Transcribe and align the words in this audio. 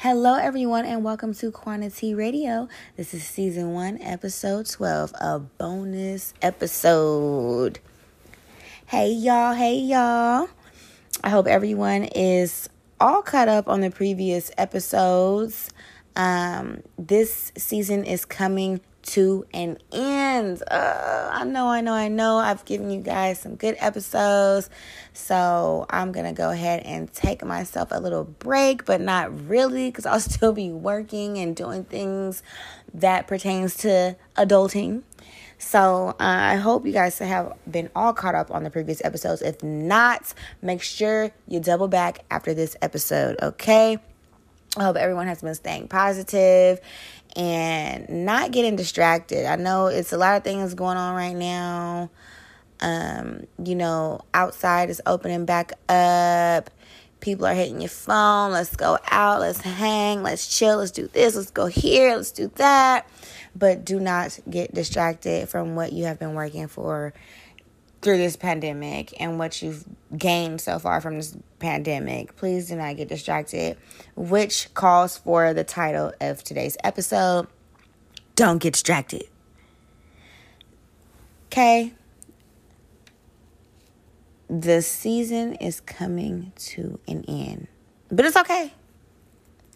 Hello, 0.00 0.36
everyone, 0.36 0.84
and 0.84 1.02
welcome 1.02 1.34
to 1.34 1.50
Quantity 1.50 2.14
Radio. 2.14 2.68
This 2.96 3.12
is 3.14 3.24
season 3.24 3.72
one, 3.72 4.00
episode 4.00 4.66
12, 4.66 5.12
a 5.20 5.40
bonus 5.40 6.34
episode. 6.40 7.80
Hey, 8.86 9.10
y'all. 9.10 9.54
Hey, 9.54 9.74
y'all. 9.74 10.48
I 11.24 11.30
hope 11.30 11.48
everyone 11.48 12.04
is 12.04 12.68
all 13.00 13.22
caught 13.22 13.48
up 13.48 13.68
on 13.68 13.80
the 13.80 13.90
previous 13.90 14.52
episodes. 14.56 15.70
Um, 16.14 16.84
this 16.96 17.50
season 17.58 18.04
is 18.04 18.24
coming 18.24 18.80
to 19.08 19.46
an 19.54 19.78
end. 19.92 20.62
Uh, 20.70 21.30
I 21.32 21.44
know, 21.44 21.68
I 21.68 21.80
know, 21.80 21.92
I 21.92 22.08
know. 22.08 22.36
I've 22.36 22.64
given 22.64 22.90
you 22.90 23.00
guys 23.00 23.40
some 23.40 23.54
good 23.56 23.76
episodes. 23.78 24.68
So 25.12 25.86
I'm 25.88 26.12
going 26.12 26.26
to 26.26 26.32
go 26.32 26.50
ahead 26.50 26.82
and 26.84 27.12
take 27.12 27.44
myself 27.44 27.88
a 27.90 28.00
little 28.00 28.24
break, 28.24 28.84
but 28.84 29.00
not 29.00 29.48
really 29.48 29.90
because 29.90 30.06
I'll 30.06 30.20
still 30.36 30.52
be 30.52 30.70
working 30.70 31.38
and 31.38 31.56
doing 31.56 31.84
things 31.84 32.42
that 32.94 33.26
pertains 33.26 33.76
to 33.78 34.16
adulting. 34.36 35.02
So 35.58 36.10
uh, 36.10 36.14
I 36.18 36.56
hope 36.56 36.86
you 36.86 36.92
guys 36.92 37.18
have 37.18 37.56
been 37.68 37.90
all 37.96 38.12
caught 38.12 38.34
up 38.34 38.50
on 38.50 38.62
the 38.62 38.70
previous 38.70 39.04
episodes. 39.04 39.42
If 39.42 39.62
not, 39.62 40.32
make 40.62 40.82
sure 40.82 41.32
you 41.48 41.60
double 41.60 41.88
back 41.88 42.24
after 42.30 42.54
this 42.54 42.76
episode, 42.80 43.36
okay? 43.42 43.98
I 44.76 44.84
hope 44.84 44.96
everyone 44.96 45.26
has 45.26 45.42
been 45.42 45.54
staying 45.54 45.88
positive 45.88 46.80
and 47.38 48.26
not 48.26 48.50
getting 48.50 48.74
distracted. 48.74 49.46
I 49.46 49.54
know 49.54 49.86
it's 49.86 50.12
a 50.12 50.18
lot 50.18 50.36
of 50.36 50.44
things 50.44 50.74
going 50.74 50.96
on 50.96 51.14
right 51.14 51.36
now. 51.36 52.10
Um, 52.80 53.46
you 53.64 53.76
know, 53.76 54.20
outside 54.34 54.90
is 54.90 55.00
opening 55.06 55.44
back 55.44 55.72
up. 55.88 56.70
People 57.20 57.46
are 57.46 57.54
hitting 57.54 57.80
your 57.80 57.88
phone. 57.88 58.52
Let's 58.52 58.74
go 58.74 58.98
out. 59.10 59.40
Let's 59.40 59.60
hang. 59.60 60.22
Let's 60.22 60.46
chill. 60.56 60.78
Let's 60.78 60.90
do 60.90 61.06
this. 61.06 61.36
Let's 61.36 61.50
go 61.50 61.66
here. 61.66 62.16
Let's 62.16 62.32
do 62.32 62.50
that. 62.56 63.08
But 63.54 63.84
do 63.84 63.98
not 64.00 64.38
get 64.50 64.74
distracted 64.74 65.48
from 65.48 65.74
what 65.76 65.92
you 65.92 66.04
have 66.04 66.18
been 66.18 66.34
working 66.34 66.68
for 66.68 67.12
through 68.00 68.18
this 68.18 68.36
pandemic 68.36 69.20
and 69.20 69.38
what 69.38 69.60
you've 69.60 69.84
gained 70.16 70.60
so 70.60 70.78
far 70.78 71.00
from 71.00 71.16
this 71.16 71.36
pandemic. 71.58 72.36
Please 72.36 72.68
do 72.68 72.76
not 72.76 72.96
get 72.96 73.08
distracted, 73.08 73.76
which 74.14 74.72
calls 74.74 75.18
for 75.18 75.52
the 75.52 75.64
title 75.64 76.12
of 76.20 76.42
today's 76.44 76.76
episode 76.84 77.48
Don't 78.36 78.58
Get 78.58 78.74
Distracted. 78.74 79.24
Okay. 81.46 81.92
The 84.48 84.80
season 84.80 85.54
is 85.54 85.80
coming 85.80 86.52
to 86.56 86.98
an 87.06 87.24
end, 87.28 87.68
but 88.10 88.24
it's 88.24 88.36
okay. 88.36 88.72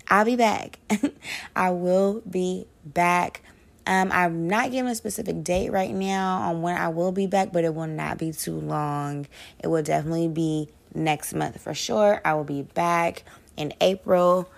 I'll 0.09 0.25
be 0.25 0.37
back. 0.37 0.79
I 1.57 1.71
will 1.71 2.23
be 2.29 2.67
back 2.85 3.43
um, 3.87 4.11
I'm 4.13 4.47
not 4.47 4.71
giving 4.71 4.91
a 4.91 4.95
specific 4.95 5.43
date 5.43 5.71
right 5.71 5.93
now 5.93 6.43
on 6.43 6.63
when 6.63 6.77
I 6.77 6.89
will 6.89 7.13
be 7.13 7.27
back, 7.27 7.53
but 7.53 7.65
it 7.65 7.75
will 7.75 7.87
not 7.87 8.19
be 8.19 8.33
too 8.33 8.59
long. 8.61 9.27
It 9.63 9.69
will 9.69 9.83
definitely 9.83 10.29
be 10.29 10.69
next 10.95 11.35
month 11.35 11.61
for 11.61 11.75
sure. 11.75 12.21
I 12.25 12.35
will 12.35 12.45
be 12.45 12.63
back 12.63 13.25
in 13.57 13.73
April. 13.81 14.49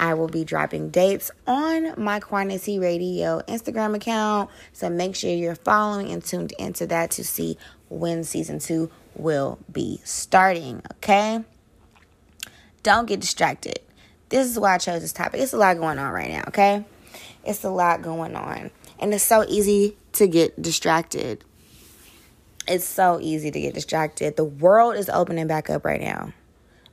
I 0.00 0.14
will 0.14 0.28
be 0.28 0.44
dropping 0.44 0.90
dates 0.90 1.30
on 1.46 1.94
my 1.96 2.18
Quantity 2.18 2.78
Radio 2.80 3.40
Instagram 3.46 3.94
account. 3.94 4.50
So 4.72 4.90
make 4.90 5.14
sure 5.14 5.30
you're 5.30 5.54
following 5.54 6.10
and 6.10 6.24
tuned 6.24 6.52
into 6.58 6.86
that 6.88 7.12
to 7.12 7.24
see 7.24 7.56
when 7.88 8.24
season 8.24 8.58
two 8.58 8.90
will 9.14 9.58
be 9.70 10.00
starting. 10.02 10.82
Okay? 10.96 11.44
Don't 12.82 13.06
get 13.06 13.20
distracted. 13.20 13.78
This 14.28 14.50
is 14.50 14.58
why 14.58 14.74
I 14.74 14.78
chose 14.78 15.02
this 15.02 15.12
topic. 15.12 15.40
It's 15.40 15.52
a 15.52 15.58
lot 15.58 15.76
going 15.76 15.98
on 15.98 16.10
right 16.10 16.30
now, 16.30 16.44
okay? 16.48 16.84
It's 17.44 17.64
a 17.64 17.70
lot 17.70 18.02
going 18.02 18.36
on. 18.36 18.70
And 18.98 19.12
it's 19.12 19.24
so 19.24 19.44
easy 19.48 19.96
to 20.12 20.26
get 20.26 20.60
distracted. 20.60 21.44
It's 22.68 22.84
so 22.84 23.18
easy 23.20 23.50
to 23.50 23.60
get 23.60 23.74
distracted. 23.74 24.36
The 24.36 24.44
world 24.44 24.96
is 24.96 25.08
opening 25.08 25.46
back 25.48 25.68
up 25.68 25.84
right 25.84 26.00
now. 26.00 26.32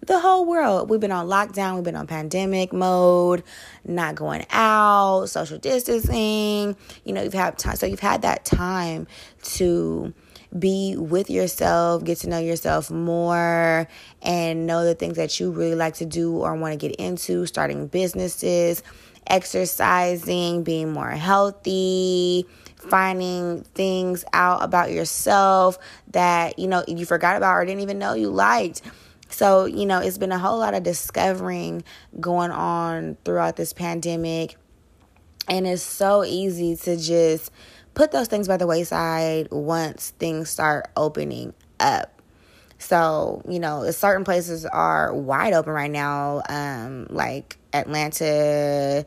The 0.07 0.19
whole 0.19 0.45
world. 0.45 0.89
We've 0.89 0.99
been 0.99 1.11
on 1.11 1.27
lockdown, 1.27 1.75
we've 1.75 1.83
been 1.83 1.95
on 1.95 2.07
pandemic 2.07 2.73
mode, 2.73 3.43
not 3.85 4.15
going 4.15 4.45
out, 4.49 5.25
social 5.27 5.59
distancing. 5.59 6.75
You 7.03 7.13
know, 7.13 7.21
you've 7.21 7.33
had 7.33 7.57
time 7.59 7.75
so 7.75 7.85
you've 7.85 7.99
had 7.99 8.23
that 8.23 8.45
time 8.45 9.07
to 9.43 10.13
be 10.57 10.95
with 10.97 11.29
yourself, 11.29 12.03
get 12.03 12.19
to 12.19 12.29
know 12.29 12.39
yourself 12.39 12.89
more, 12.89 13.87
and 14.21 14.65
know 14.65 14.83
the 14.83 14.95
things 14.95 15.17
that 15.17 15.39
you 15.39 15.51
really 15.51 15.75
like 15.75 15.95
to 15.95 16.05
do 16.05 16.37
or 16.37 16.55
want 16.55 16.79
to 16.79 16.87
get 16.87 16.95
into, 16.95 17.45
starting 17.45 17.87
businesses, 17.87 18.81
exercising, 19.29 20.63
being 20.63 20.91
more 20.91 21.11
healthy, 21.11 22.45
finding 22.75 23.61
things 23.75 24.25
out 24.33 24.63
about 24.63 24.91
yourself 24.91 25.77
that, 26.11 26.57
you 26.57 26.67
know, 26.67 26.83
you 26.87 27.05
forgot 27.05 27.37
about 27.37 27.53
or 27.55 27.65
didn't 27.65 27.81
even 27.81 27.99
know 27.99 28.13
you 28.13 28.29
liked. 28.29 28.81
So, 29.29 29.65
you 29.65 29.85
know, 29.85 29.99
it's 29.99 30.17
been 30.17 30.31
a 30.31 30.39
whole 30.39 30.57
lot 30.57 30.73
of 30.73 30.83
discovering 30.83 31.83
going 32.19 32.51
on 32.51 33.17
throughout 33.23 33.55
this 33.55 33.73
pandemic. 33.73 34.57
And 35.47 35.67
it's 35.67 35.83
so 35.83 36.23
easy 36.23 36.75
to 36.77 36.97
just 36.97 37.51
put 37.93 38.11
those 38.11 38.27
things 38.27 38.47
by 38.47 38.57
the 38.57 38.67
wayside 38.67 39.49
once 39.51 40.11
things 40.19 40.49
start 40.49 40.89
opening 40.95 41.53
up. 41.79 42.18
So, 42.79 43.43
you 43.47 43.59
know, 43.59 43.91
certain 43.91 44.23
places 44.23 44.65
are 44.65 45.13
wide 45.13 45.53
open 45.53 45.73
right 45.73 45.91
now, 45.91 46.41
um, 46.47 47.07
like 47.09 47.57
Atlanta, 47.73 49.05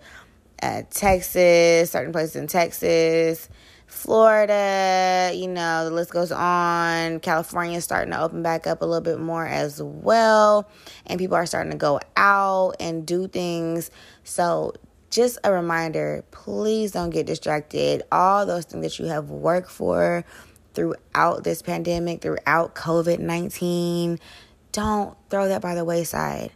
uh, 0.63 0.83
Texas, 0.91 1.91
certain 1.91 2.13
places 2.13 2.37
in 2.37 2.47
Texas, 2.47 3.49
Florida, 3.87 5.33
you 5.35 5.49
know, 5.49 5.85
the 5.85 5.91
list 5.91 6.11
goes 6.11 6.33
on. 6.33 7.21
California 7.21 7.79
is 7.79 7.85
starting 7.85 8.13
to 8.13 8.21
open 8.21 8.43
back 8.43 8.67
up 8.67 8.83
a 8.83 8.85
little 8.85 9.03
bit 9.03 9.19
more 9.19 9.47
as 9.47 9.83
well. 9.83 10.71
And 11.07 11.19
people 11.19 11.37
are 11.37 11.47
starting 11.47 11.73
to 11.73 11.79
go 11.79 11.99
out 12.17 12.77
and 12.79 13.07
do 13.07 13.27
things. 13.27 13.91
So, 14.23 14.75
just 15.11 15.39
a 15.45 15.53
reminder 15.53 16.25
please 16.31 16.93
don't 16.93 17.11
get 17.11 17.27
distracted. 17.27 18.03
All 18.11 18.47
those 18.47 18.65
things 18.65 18.83
that 18.83 18.99
you 18.99 19.07
have 19.07 19.31
worked 19.31 19.71
for 19.71 20.25
throughout 20.75 21.45
this 21.45 21.63
pandemic, 21.63 22.23
throughout 22.23 22.75
COVID 22.75 23.19
19, 23.19 24.19
don't 24.73 25.17
throw 25.31 25.49
that 25.49 25.63
by 25.63 25.75
the 25.75 25.85
wayside 25.85 26.53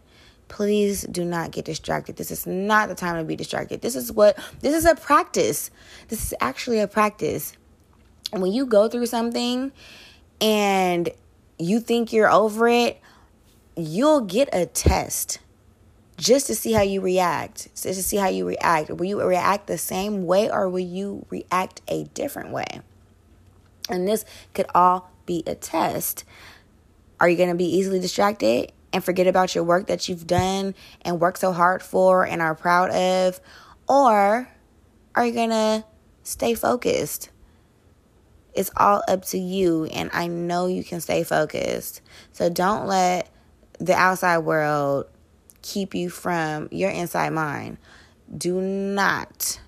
please 0.47 1.03
do 1.03 1.25
not 1.25 1.51
get 1.51 1.65
distracted. 1.65 2.15
This 2.15 2.31
is 2.31 2.47
not 2.47 2.89
the 2.89 2.95
time 2.95 3.17
to 3.17 3.23
be 3.23 3.35
distracted. 3.35 3.81
This 3.81 3.95
is 3.95 4.11
what 4.11 4.37
this 4.61 4.73
is 4.73 4.85
a 4.85 4.95
practice. 4.95 5.71
This 6.07 6.23
is 6.23 6.33
actually 6.39 6.79
a 6.79 6.87
practice. 6.87 7.53
And 8.31 8.41
when 8.41 8.51
you 8.51 8.65
go 8.65 8.87
through 8.87 9.05
something 9.05 9.71
and 10.41 11.09
you 11.57 11.79
think 11.79 12.13
you're 12.13 12.29
over 12.29 12.67
it, 12.67 12.99
you'll 13.75 14.21
get 14.21 14.49
a 14.53 14.65
test 14.65 15.39
just 16.17 16.47
to 16.47 16.55
see 16.55 16.73
how 16.73 16.81
you 16.81 17.01
react. 17.01 17.69
Just 17.73 17.83
to 17.83 18.03
see 18.03 18.17
how 18.17 18.27
you 18.27 18.47
react. 18.47 18.89
Will 18.89 19.05
you 19.05 19.21
react 19.21 19.67
the 19.67 19.77
same 19.77 20.25
way 20.25 20.49
or 20.49 20.67
will 20.67 20.79
you 20.79 21.25
react 21.29 21.81
a 21.87 22.05
different 22.05 22.51
way? 22.51 22.81
And 23.89 24.07
this 24.07 24.25
could 24.53 24.67
all 24.73 25.11
be 25.25 25.43
a 25.45 25.55
test. 25.55 26.23
Are 27.19 27.27
you 27.29 27.37
going 27.37 27.49
to 27.49 27.55
be 27.55 27.65
easily 27.65 27.99
distracted? 27.99 28.71
and 28.93 29.03
forget 29.03 29.27
about 29.27 29.53
your 29.53 29.63
work 29.63 29.87
that 29.87 30.07
you've 30.07 30.27
done 30.27 30.73
and 31.01 31.19
worked 31.19 31.39
so 31.39 31.51
hard 31.51 31.81
for 31.81 32.25
and 32.25 32.41
are 32.41 32.55
proud 32.55 32.89
of? 32.91 33.39
Or 33.87 34.49
are 35.15 35.25
you 35.25 35.33
going 35.33 35.49
to 35.49 35.83
stay 36.23 36.53
focused? 36.55 37.29
It's 38.53 38.71
all 38.75 39.03
up 39.07 39.23
to 39.25 39.37
you, 39.37 39.85
and 39.85 40.09
I 40.13 40.27
know 40.27 40.65
you 40.65 40.83
can 40.83 40.99
stay 40.99 41.23
focused. 41.23 42.01
So 42.31 42.49
don't 42.49 42.87
let 42.87 43.29
the 43.79 43.93
outside 43.93 44.39
world 44.39 45.05
keep 45.61 45.93
you 45.93 46.09
from 46.09 46.67
your 46.71 46.89
inside 46.89 47.33
mind. 47.33 47.77
Do 48.35 48.59
not 48.59 49.59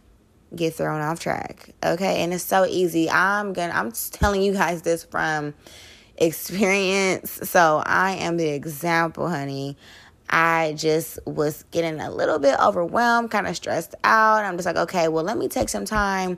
get 0.56 0.74
thrown 0.74 1.02
off 1.02 1.20
track. 1.20 1.70
Okay? 1.84 2.24
And 2.24 2.34
it's 2.34 2.44
so 2.44 2.66
easy. 2.66 3.10
I'm 3.10 3.54
to 3.54 3.76
I'm 3.76 3.92
telling 4.12 4.42
you 4.42 4.54
guys 4.54 4.82
this 4.82 5.04
from 5.04 5.54
experience. 6.18 7.40
So 7.50 7.82
I 7.86 8.14
am 8.16 8.38
the 8.38 8.50
example, 8.50 9.30
honey. 9.30 9.78
I 10.30 10.76
just 10.78 11.18
was 11.26 11.64
getting 11.72 12.00
a 12.00 12.12
little 12.12 12.38
bit 12.38 12.60
overwhelmed, 12.60 13.32
kind 13.32 13.48
of 13.48 13.56
stressed 13.56 13.96
out. 14.04 14.46
I'm 14.46 14.58
just 14.58 14.68
like, 14.68 14.76
okay, 14.76 15.08
well, 15.08 15.24
let 15.24 15.38
me 15.38 15.48
take 15.48 15.70
some 15.70 15.86
time 15.86 16.38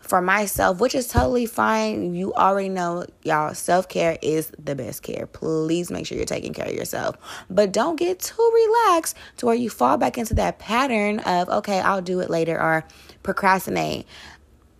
for 0.00 0.20
myself, 0.20 0.80
which 0.80 0.94
is 0.94 1.08
totally 1.08 1.46
fine. 1.46 2.14
You 2.14 2.32
already 2.34 2.68
know, 2.68 3.06
y'all, 3.22 3.54
self 3.54 3.88
care 3.88 4.18
is 4.22 4.52
the 4.58 4.74
best 4.74 5.02
care. 5.02 5.26
Please 5.26 5.90
make 5.90 6.06
sure 6.06 6.16
you're 6.16 6.26
taking 6.26 6.52
care 6.52 6.66
of 6.66 6.74
yourself. 6.74 7.16
But 7.50 7.72
don't 7.72 7.96
get 7.96 8.20
too 8.20 8.50
relaxed 8.54 9.16
to 9.38 9.46
where 9.46 9.54
you 9.54 9.70
fall 9.70 9.96
back 9.96 10.18
into 10.18 10.34
that 10.34 10.58
pattern 10.58 11.20
of, 11.20 11.48
okay, 11.48 11.80
I'll 11.80 12.02
do 12.02 12.20
it 12.20 12.30
later 12.30 12.60
or 12.60 12.84
procrastinate. 13.22 14.06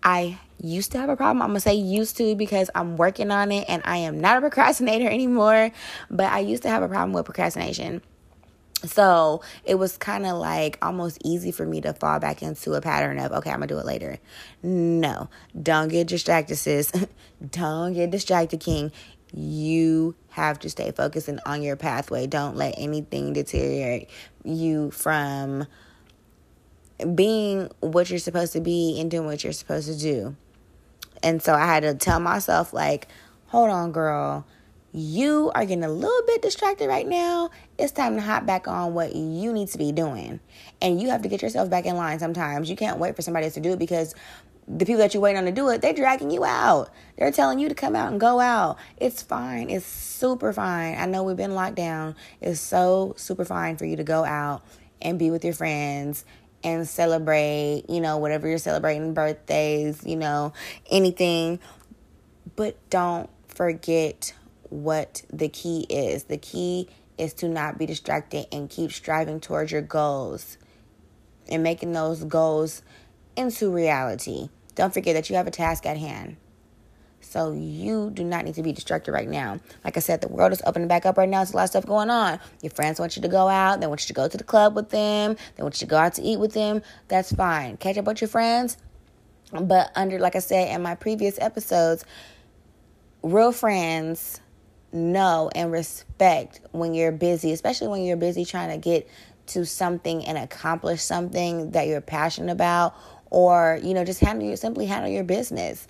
I 0.02 0.38
used 0.60 0.92
to 0.92 0.98
have 0.98 1.08
a 1.08 1.16
problem. 1.16 1.42
I'm 1.42 1.48
gonna 1.48 1.60
say 1.60 1.74
used 1.74 2.16
to 2.18 2.34
because 2.34 2.70
I'm 2.74 2.96
working 2.96 3.30
on 3.30 3.52
it 3.52 3.64
and 3.68 3.82
I 3.84 3.98
am 3.98 4.20
not 4.20 4.38
a 4.38 4.40
procrastinator 4.40 5.08
anymore. 5.10 5.70
But 6.10 6.32
I 6.32 6.40
used 6.40 6.62
to 6.62 6.70
have 6.70 6.82
a 6.82 6.88
problem 6.88 7.12
with 7.12 7.24
procrastination. 7.24 8.02
So 8.84 9.42
it 9.64 9.74
was 9.74 9.96
kind 9.96 10.24
of 10.24 10.36
like 10.36 10.78
almost 10.82 11.18
easy 11.24 11.50
for 11.50 11.66
me 11.66 11.80
to 11.80 11.92
fall 11.94 12.20
back 12.20 12.42
into 12.42 12.74
a 12.74 12.80
pattern 12.80 13.18
of, 13.18 13.32
okay, 13.32 13.50
I'm 13.50 13.56
gonna 13.56 13.66
do 13.66 13.78
it 13.78 13.84
later. 13.84 14.18
No, 14.62 15.28
don't 15.60 15.88
get 15.88 16.06
distracted, 16.06 16.56
sis. 16.56 16.92
don't 17.50 17.94
get 17.94 18.10
distracted, 18.10 18.60
King. 18.60 18.92
You 19.34 20.14
have 20.30 20.60
to 20.60 20.70
stay 20.70 20.92
focused 20.92 21.28
and 21.28 21.40
on 21.44 21.62
your 21.62 21.76
pathway. 21.76 22.26
Don't 22.28 22.56
let 22.56 22.74
anything 22.78 23.32
deteriorate 23.32 24.08
you 24.44 24.92
from 24.92 25.66
being 27.14 27.70
what 27.80 28.10
you're 28.10 28.18
supposed 28.20 28.52
to 28.52 28.60
be 28.60 29.00
and 29.00 29.10
doing 29.10 29.26
what 29.26 29.42
you're 29.42 29.52
supposed 29.52 29.88
to 29.88 29.98
do. 29.98 30.36
And 31.22 31.42
so 31.42 31.52
I 31.52 31.66
had 31.66 31.82
to 31.82 31.94
tell 31.94 32.20
myself, 32.20 32.72
like, 32.72 33.08
hold 33.48 33.70
on, 33.70 33.90
girl 33.90 34.46
you 34.92 35.50
are 35.54 35.64
getting 35.64 35.84
a 35.84 35.88
little 35.88 36.26
bit 36.26 36.42
distracted 36.42 36.88
right 36.88 37.06
now, 37.06 37.50
it's 37.78 37.92
time 37.92 38.14
to 38.16 38.22
hop 38.22 38.46
back 38.46 38.66
on 38.66 38.94
what 38.94 39.14
you 39.14 39.52
need 39.52 39.68
to 39.68 39.78
be 39.78 39.92
doing. 39.92 40.40
And 40.80 41.00
you 41.00 41.10
have 41.10 41.22
to 41.22 41.28
get 41.28 41.42
yourself 41.42 41.68
back 41.68 41.84
in 41.86 41.96
line 41.96 42.18
sometimes. 42.18 42.70
You 42.70 42.76
can't 42.76 42.98
wait 42.98 43.14
for 43.14 43.22
somebody 43.22 43.44
else 43.44 43.54
to 43.54 43.60
do 43.60 43.72
it 43.72 43.78
because 43.78 44.14
the 44.66 44.84
people 44.84 44.98
that 44.98 45.14
you're 45.14 45.22
waiting 45.22 45.38
on 45.38 45.44
to 45.44 45.52
do 45.52 45.68
it, 45.70 45.82
they're 45.82 45.94
dragging 45.94 46.30
you 46.30 46.44
out. 46.44 46.90
They're 47.16 47.32
telling 47.32 47.58
you 47.58 47.68
to 47.68 47.74
come 47.74 47.96
out 47.96 48.10
and 48.10 48.20
go 48.20 48.40
out. 48.40 48.78
It's 48.98 49.22
fine. 49.22 49.70
It's 49.70 49.86
super 49.86 50.52
fine. 50.52 50.96
I 50.98 51.06
know 51.06 51.22
we've 51.22 51.36
been 51.36 51.54
locked 51.54 51.76
down. 51.76 52.16
It's 52.40 52.60
so 52.60 53.14
super 53.16 53.44
fine 53.44 53.76
for 53.76 53.84
you 53.84 53.96
to 53.96 54.04
go 54.04 54.24
out 54.24 54.62
and 55.00 55.18
be 55.18 55.30
with 55.30 55.44
your 55.44 55.54
friends 55.54 56.24
and 56.64 56.88
celebrate, 56.88 57.84
you 57.88 58.00
know, 58.00 58.18
whatever 58.18 58.48
you're 58.48 58.58
celebrating, 58.58 59.14
birthdays, 59.14 60.04
you 60.04 60.16
know, 60.16 60.52
anything. 60.90 61.60
But 62.56 62.76
don't 62.90 63.30
forget 63.48 64.34
what 64.70 65.22
the 65.32 65.48
key 65.48 65.86
is. 65.88 66.24
The 66.24 66.38
key 66.38 66.88
is 67.16 67.34
to 67.34 67.48
not 67.48 67.78
be 67.78 67.86
distracted 67.86 68.46
and 68.52 68.70
keep 68.70 68.92
striving 68.92 69.40
towards 69.40 69.72
your 69.72 69.82
goals 69.82 70.56
and 71.48 71.62
making 71.62 71.92
those 71.92 72.24
goals 72.24 72.82
into 73.36 73.70
reality. 73.70 74.48
Don't 74.74 74.94
forget 74.94 75.14
that 75.14 75.28
you 75.28 75.36
have 75.36 75.46
a 75.46 75.50
task 75.50 75.86
at 75.86 75.96
hand. 75.96 76.36
So 77.20 77.52
you 77.52 78.10
do 78.10 78.24
not 78.24 78.44
need 78.44 78.54
to 78.54 78.62
be 78.62 78.72
distracted 78.72 79.12
right 79.12 79.28
now. 79.28 79.58
Like 79.84 79.96
I 79.96 80.00
said, 80.00 80.20
the 80.20 80.28
world 80.28 80.52
is 80.52 80.62
opening 80.64 80.88
back 80.88 81.04
up 81.04 81.18
right 81.18 81.28
now. 81.28 81.38
There's 81.38 81.52
a 81.52 81.56
lot 81.56 81.64
of 81.64 81.70
stuff 81.70 81.86
going 81.86 82.10
on. 82.10 82.38
Your 82.62 82.70
friends 82.70 83.00
want 83.00 83.16
you 83.16 83.22
to 83.22 83.28
go 83.28 83.48
out. 83.48 83.80
They 83.80 83.86
want 83.86 84.02
you 84.02 84.06
to 84.06 84.12
go 84.14 84.28
to 84.28 84.36
the 84.36 84.44
club 84.44 84.76
with 84.76 84.90
them. 84.90 85.36
They 85.56 85.62
want 85.62 85.80
you 85.80 85.86
to 85.86 85.90
go 85.90 85.96
out 85.96 86.14
to 86.14 86.22
eat 86.22 86.38
with 86.38 86.54
them. 86.54 86.80
That's 87.08 87.32
fine. 87.32 87.76
Catch 87.76 87.98
up 87.98 88.06
with 88.06 88.20
your 88.20 88.28
friends. 88.28 88.78
But 89.52 89.90
under, 89.94 90.18
like 90.18 90.36
I 90.36 90.40
said 90.40 90.74
in 90.74 90.82
my 90.82 90.94
previous 90.94 91.38
episodes, 91.40 92.04
real 93.22 93.52
friends 93.52 94.40
know 94.92 95.50
and 95.54 95.70
respect 95.70 96.60
when 96.72 96.94
you're 96.94 97.12
busy, 97.12 97.52
especially 97.52 97.88
when 97.88 98.02
you're 98.02 98.16
busy 98.16 98.44
trying 98.44 98.70
to 98.70 98.78
get 98.78 99.08
to 99.48 99.64
something 99.64 100.24
and 100.24 100.38
accomplish 100.38 101.02
something 101.02 101.70
that 101.72 101.86
you're 101.86 102.00
passionate 102.00 102.52
about 102.52 102.94
or 103.30 103.78
you 103.82 103.94
know 103.94 104.04
just 104.04 104.20
handle 104.20 104.46
your 104.46 104.56
simply 104.56 104.86
handle 104.86 105.10
your 105.10 105.24
business 105.24 105.86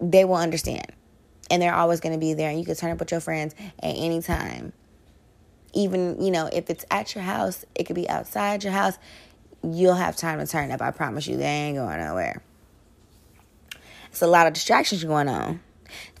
they 0.00 0.24
will 0.24 0.36
understand. 0.36 0.86
And 1.50 1.62
they're 1.62 1.74
always 1.74 2.00
going 2.00 2.14
to 2.14 2.18
be 2.18 2.34
there 2.34 2.50
and 2.50 2.58
you 2.58 2.64
can 2.64 2.74
turn 2.74 2.90
up 2.90 2.98
with 2.98 3.10
your 3.10 3.20
friends 3.20 3.54
at 3.78 3.94
any 3.96 4.20
time. 4.22 4.72
Even 5.72 6.22
you 6.22 6.30
know 6.30 6.48
if 6.52 6.70
it's 6.70 6.84
at 6.90 7.14
your 7.14 7.24
house 7.24 7.64
it 7.74 7.84
could 7.84 7.96
be 7.96 8.08
outside 8.08 8.62
your 8.62 8.72
house 8.72 8.96
you'll 9.62 9.94
have 9.94 10.14
time 10.14 10.38
to 10.38 10.46
turn 10.46 10.70
up 10.70 10.82
i 10.82 10.90
promise 10.90 11.26
you 11.26 11.36
they 11.36 11.44
ain't 11.44 11.76
going 11.76 11.98
nowhere. 11.98 12.42
It's 14.10 14.22
a 14.22 14.26
lot 14.28 14.46
of 14.46 14.52
distractions 14.52 15.02
going 15.02 15.28
on 15.28 15.60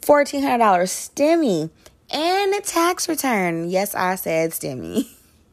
$1400 0.00 0.58
stimmy 0.60 1.70
and 2.10 2.54
a 2.54 2.60
tax 2.60 3.08
return. 3.08 3.68
Yes, 3.68 3.94
I 3.94 4.14
said 4.16 4.50
stimmy. 4.50 5.08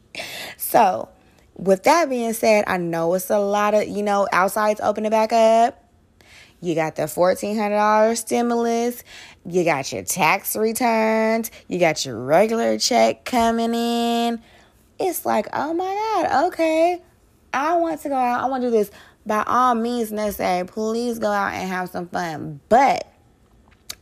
so, 0.57 1.09
with 1.55 1.83
that 1.83 2.09
being 2.09 2.33
said, 2.33 2.65
I 2.67 2.77
know 2.77 3.13
it's 3.13 3.29
a 3.29 3.39
lot 3.39 3.73
of, 3.73 3.87
you 3.87 4.03
know, 4.03 4.27
outside's 4.31 4.81
opening 4.81 5.11
back 5.11 5.33
up. 5.33 5.77
You 6.63 6.75
got 6.75 6.95
the 6.95 7.03
$1,400 7.03 8.17
stimulus. 8.17 9.03
You 9.45 9.63
got 9.63 9.91
your 9.91 10.03
tax 10.03 10.55
returns. 10.55 11.49
You 11.67 11.79
got 11.79 12.05
your 12.05 12.23
regular 12.23 12.77
check 12.77 13.25
coming 13.25 13.73
in. 13.73 14.41
It's 14.99 15.25
like, 15.25 15.47
oh 15.53 15.73
my 15.73 15.85
God, 15.85 16.47
okay. 16.47 17.01
I 17.53 17.75
want 17.77 18.01
to 18.01 18.09
go 18.09 18.15
out. 18.15 18.43
I 18.43 18.45
want 18.45 18.61
to 18.61 18.67
do 18.67 18.71
this. 18.71 18.91
By 19.25 19.43
all 19.45 19.75
means 19.75 20.11
necessary, 20.11 20.65
please 20.67 21.19
go 21.19 21.31
out 21.31 21.53
and 21.53 21.67
have 21.67 21.89
some 21.89 22.07
fun. 22.07 22.59
But 22.69 23.10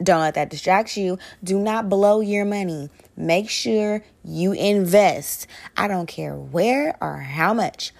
don't 0.01 0.22
let 0.22 0.36
that 0.36 0.50
distract 0.50 0.96
you. 0.96 1.18
Do 1.44 1.60
not 1.60 1.90
blow 1.90 2.22
your 2.22 2.46
money. 2.46 2.90
Make 3.18 3.50
sure 3.50 4.04
you 4.24 4.54
invest. 4.54 5.48
I 5.75 5.88
don't 5.88 6.07
care 6.07 6.36
where 6.36 6.98
or 7.01 7.18
how 7.18 7.54
much. 7.54 7.92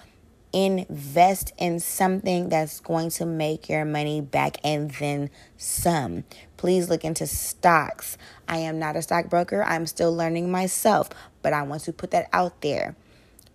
Invest 0.52 1.52
in 1.58 1.78
something 1.78 2.48
that's 2.48 2.80
going 2.80 3.10
to 3.10 3.26
make 3.26 3.68
your 3.68 3.84
money 3.84 4.20
back 4.20 4.56
and 4.64 4.90
then 4.92 5.30
some. 5.56 6.24
Please 6.56 6.88
look 6.88 7.04
into 7.04 7.26
stocks. 7.26 8.16
I 8.48 8.58
am 8.58 8.78
not 8.78 8.96
a 8.96 9.02
stockbroker. 9.02 9.62
I'm 9.62 9.86
still 9.86 10.14
learning 10.14 10.50
myself, 10.50 11.10
but 11.42 11.52
I 11.52 11.62
want 11.62 11.82
to 11.82 11.92
put 11.92 12.10
that 12.12 12.28
out 12.32 12.62
there. 12.62 12.96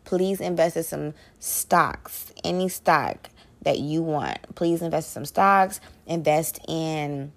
Please 0.06 0.39
invest 0.39 0.77
in 0.77 0.83
some 0.83 1.13
stocks, 1.39 2.31
any 2.44 2.69
stock 2.69 3.30
that 3.63 3.80
you 3.80 4.03
want. 4.03 4.56
Please 4.56 4.83
invest 4.83 5.09
in 5.09 5.13
some 5.13 5.25
stocks, 5.25 5.81
invest 6.06 6.59
in 6.68 7.33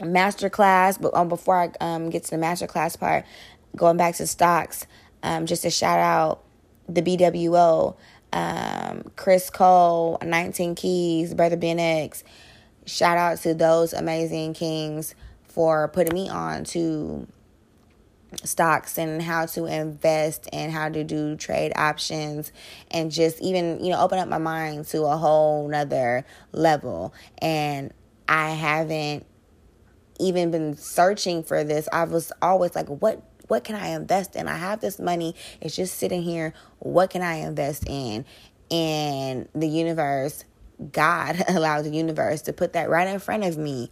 master 0.00 0.48
class. 0.48 0.98
But 0.98 1.14
um, 1.14 1.28
before 1.28 1.58
I 1.58 1.70
um, 1.80 2.10
get 2.10 2.24
to 2.24 2.30
the 2.30 2.38
master 2.38 2.66
class 2.66 2.96
part, 2.96 3.24
going 3.76 3.96
back 3.96 4.16
to 4.16 4.26
stocks, 4.26 4.86
um, 5.22 5.46
just 5.46 5.62
to 5.62 5.70
shout 5.70 5.98
out 5.98 6.42
the 6.88 7.02
BWO, 7.02 7.96
um, 8.32 9.10
Chris 9.16 9.50
Cole, 9.50 10.18
19 10.22 10.74
Keys, 10.74 11.34
Brother 11.34 11.56
Ben 11.56 11.78
X. 11.78 12.24
Shout 12.86 13.16
out 13.16 13.38
to 13.38 13.54
those 13.54 13.92
amazing 13.92 14.54
kings 14.54 15.14
for 15.44 15.88
putting 15.88 16.14
me 16.14 16.28
on 16.28 16.64
to 16.64 17.28
stocks 18.44 18.98
and 18.98 19.20
how 19.20 19.46
to 19.46 19.66
invest 19.66 20.48
and 20.52 20.72
how 20.72 20.88
to 20.88 21.04
do 21.04 21.36
trade 21.36 21.72
options 21.76 22.50
and 22.90 23.10
just 23.10 23.40
even 23.40 23.84
you 23.84 23.90
know 23.92 24.00
open 24.00 24.18
up 24.18 24.26
my 24.26 24.38
mind 24.38 24.86
to 24.86 25.02
a 25.02 25.16
whole 25.16 25.68
nother 25.68 26.24
level 26.52 27.12
and 27.38 27.92
i 28.26 28.50
haven't 28.50 29.26
even 30.22 30.50
been 30.50 30.76
searching 30.76 31.42
for 31.42 31.64
this, 31.64 31.88
I 31.92 32.04
was 32.04 32.32
always 32.40 32.74
like, 32.74 32.88
what 32.88 33.22
what 33.48 33.64
can 33.64 33.74
I 33.74 33.88
invest 33.88 34.36
in? 34.36 34.48
I 34.48 34.56
have 34.56 34.80
this 34.80 34.98
money. 34.98 35.34
It's 35.60 35.76
just 35.76 35.98
sitting 35.98 36.22
here. 36.22 36.54
What 36.78 37.10
can 37.10 37.20
I 37.20 37.34
invest 37.36 37.84
in? 37.86 38.24
And 38.70 39.48
the 39.54 39.68
universe, 39.68 40.44
God 40.92 41.44
allowed 41.48 41.82
the 41.82 41.90
universe 41.90 42.42
to 42.42 42.52
put 42.52 42.72
that 42.72 42.88
right 42.88 43.06
in 43.06 43.18
front 43.18 43.44
of 43.44 43.58
me. 43.58 43.90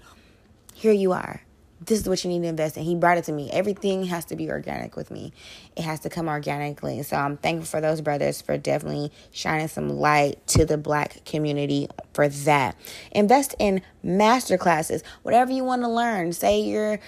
Here 0.73 0.93
you 0.93 1.13
are 1.13 1.43
this 1.87 2.01
is 2.01 2.09
what 2.09 2.23
you 2.25 2.31
need 2.31 2.43
to 2.43 2.49
invest 2.49 2.77
in. 2.77 2.85
He 2.85 2.95
brought 2.95 3.19
it 3.19 3.25
to 3.25 3.33
me. 3.33 3.51
Everything 3.51 4.05
has 4.05 4.27
to 4.27 4.37
be 4.37 4.51
organic 4.51 4.97
with 4.97 5.11
me. 5.11 5.33
It 5.77 5.83
has 5.83 6.01
to 6.01 6.11
come 6.11 6.29
organically. 6.29 7.03
So 7.03 7.17
I'm 7.17 7.37
thankful 7.39 7.67
for 7.67 7.81
those 7.81 8.01
brothers 8.01 8.43
for 8.43 8.59
definitely 8.59 9.13
shining 9.33 9.69
some 9.69 9.89
light 9.89 10.47
to 10.49 10.67
the 10.67 10.77
black 10.77 11.25
community 11.25 11.89
for 12.13 12.29
that. 12.29 12.77
Invest 13.13 13.55
in 13.59 13.83
master 14.03 14.59
classes, 14.59 15.03
whatever 15.23 15.53
you 15.53 15.65
want 15.65 15.83
to 15.83 15.89
learn. 15.89 16.33
Say 16.33 16.61
you're 16.61 17.01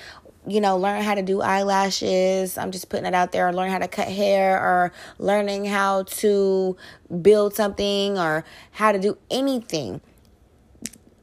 you 0.45 0.61
know, 0.61 0.77
learn 0.77 1.03
how 1.03 1.15
to 1.15 1.23
do 1.23 1.41
eyelashes. 1.41 2.59
I'm 2.59 2.73
just 2.73 2.89
putting 2.89 3.07
it 3.07 3.15
out 3.15 3.31
there, 3.31 3.47
or 3.47 3.53
learn 3.53 3.71
how 3.71 3.79
to 3.79 3.87
cut 3.87 4.09
hair, 4.09 4.59
or 4.59 4.93
learning 5.19 5.67
how 5.67 6.03
to 6.03 6.77
build 7.21 7.55
something, 7.55 8.19
or 8.19 8.45
how 8.73 8.91
to 8.91 8.99
do 8.99 9.17
anything 9.31 10.01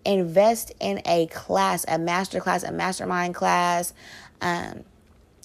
invest 0.10 0.74
in 0.80 1.02
a 1.06 1.28
class, 1.28 1.86
a 1.88 1.98
master 1.98 2.40
class, 2.40 2.64
a 2.64 2.72
mastermind 2.72 3.36
class. 3.36 3.94
Um, 4.42 4.84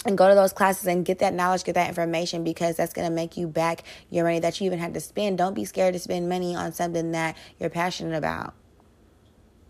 and 0.07 0.19
go 0.19 0.29
to 0.29 0.35
those 0.35 0.53
classes 0.53 0.87
and 0.87 1.05
get 1.05 1.21
that 1.21 1.33
knowledge, 1.33 1.65
get 1.65 1.77
that 1.77 1.89
information 1.89 2.45
because 2.45 2.77
that's 2.77 2.93
going 2.93 3.09
to 3.09 3.15
make 3.15 3.39
you 3.39 3.47
back 3.49 3.85
your 4.11 4.25
money 4.25 4.39
that 4.39 4.61
you 4.61 4.67
even 4.67 4.79
had 4.79 4.93
to 4.95 5.01
spend. 5.01 5.39
Don't 5.39 5.55
be 5.55 5.65
scared 5.65 5.95
to 5.95 5.99
spend 5.99 6.29
money 6.29 6.55
on 6.55 6.73
something 6.73 7.13
that 7.13 7.37
you're 7.59 7.71
passionate 7.71 8.17
about. 8.17 8.55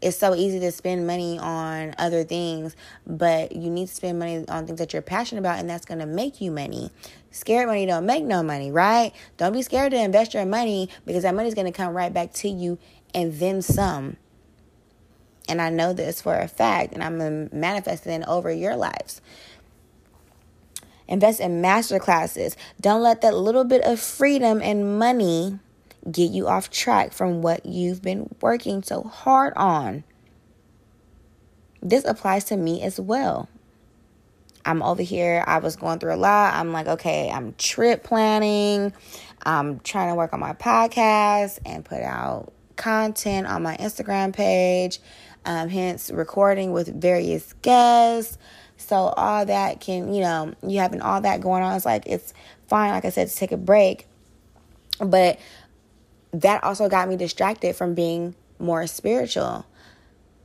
It's 0.00 0.18
so 0.18 0.34
easy 0.34 0.58
to 0.60 0.72
spend 0.72 1.06
money 1.06 1.38
on 1.38 1.94
other 1.98 2.24
things, 2.24 2.76
but 3.06 3.52
you 3.52 3.70
need 3.70 3.88
to 3.88 3.94
spend 3.94 4.18
money 4.18 4.44
on 4.48 4.66
things 4.66 4.78
that 4.80 4.92
you're 4.92 5.02
passionate 5.02 5.40
about, 5.40 5.60
and 5.60 5.70
that's 5.70 5.86
going 5.86 6.00
to 6.00 6.06
make 6.06 6.40
you 6.40 6.50
money. 6.50 6.90
Scared 7.30 7.68
money 7.68 7.86
don't 7.86 8.04
make 8.04 8.24
no 8.24 8.42
money, 8.42 8.70
right? 8.70 9.12
Don't 9.38 9.52
be 9.52 9.62
scared 9.62 9.92
to 9.92 9.98
invest 9.98 10.34
your 10.34 10.44
money 10.44 10.90
because 11.06 11.22
that 11.22 11.34
money 11.34 11.48
is 11.48 11.54
going 11.54 11.66
to 11.66 11.72
come 11.72 11.94
right 11.94 12.12
back 12.12 12.32
to 12.34 12.48
you 12.48 12.76
and 13.14 13.32
then 13.34 13.62
some. 13.62 14.16
And 15.48 15.60
I 15.60 15.68
know 15.70 15.92
this 15.92 16.22
for 16.22 16.34
a 16.38 16.48
fact, 16.48 16.94
and 16.94 17.02
I'm 17.02 17.48
manifesting 17.52 18.24
over 18.24 18.50
your 18.50 18.76
lives. 18.76 19.20
Invest 21.06 21.40
in 21.40 21.60
master 21.60 21.98
classes. 21.98 22.56
Don't 22.80 23.02
let 23.02 23.20
that 23.20 23.34
little 23.34 23.64
bit 23.64 23.82
of 23.82 24.00
freedom 24.00 24.62
and 24.62 24.98
money 24.98 25.58
get 26.10 26.30
you 26.30 26.48
off 26.48 26.70
track 26.70 27.12
from 27.12 27.42
what 27.42 27.66
you've 27.66 28.00
been 28.00 28.34
working 28.40 28.82
so 28.82 29.02
hard 29.02 29.52
on. 29.56 30.04
This 31.82 32.04
applies 32.04 32.44
to 32.44 32.56
me 32.56 32.80
as 32.82 32.98
well. 32.98 33.48
I'm 34.64 34.82
over 34.82 35.02
here. 35.02 35.44
I 35.46 35.58
was 35.58 35.76
going 35.76 35.98
through 35.98 36.14
a 36.14 36.16
lot. 36.16 36.54
I'm 36.54 36.72
like, 36.72 36.86
okay, 36.86 37.30
I'm 37.30 37.52
trip 37.58 38.02
planning. 38.02 38.94
I'm 39.44 39.80
trying 39.80 40.08
to 40.08 40.14
work 40.14 40.32
on 40.32 40.40
my 40.40 40.54
podcast 40.54 41.58
and 41.66 41.84
put 41.84 42.00
out 42.00 42.50
content 42.76 43.46
on 43.46 43.62
my 43.62 43.76
Instagram 43.76 44.32
page. 44.32 45.00
Um, 45.46 45.68
hence, 45.68 46.10
recording 46.10 46.72
with 46.72 47.00
various 47.00 47.52
guests. 47.62 48.38
So, 48.76 48.96
all 48.96 49.46
that 49.46 49.80
can, 49.80 50.12
you 50.12 50.22
know, 50.22 50.54
you 50.66 50.78
having 50.78 51.00
all 51.00 51.20
that 51.20 51.40
going 51.40 51.62
on. 51.62 51.76
It's 51.76 51.84
like, 51.84 52.04
it's 52.06 52.34
fine, 52.66 52.90
like 52.90 53.04
I 53.04 53.10
said, 53.10 53.28
to 53.28 53.36
take 53.36 53.52
a 53.52 53.56
break. 53.56 54.06
But 54.98 55.38
that 56.32 56.64
also 56.64 56.88
got 56.88 57.08
me 57.08 57.16
distracted 57.16 57.76
from 57.76 57.94
being 57.94 58.34
more 58.58 58.86
spiritual. 58.86 59.66